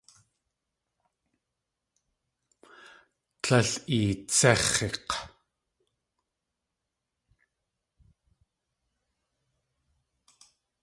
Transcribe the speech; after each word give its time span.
Líl 3.47 3.71
eetséx̲ik̲! 3.97 5.11